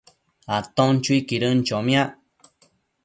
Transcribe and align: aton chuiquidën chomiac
aton 0.57 0.93
chuiquidën 1.03 1.57
chomiac 1.67 2.11